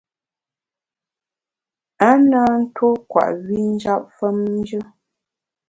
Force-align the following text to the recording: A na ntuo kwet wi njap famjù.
A 2.07 2.09
na 2.29 2.41
ntuo 2.59 2.91
kwet 3.09 3.35
wi 3.47 3.57
njap 3.73 4.03
famjù. 4.17 4.79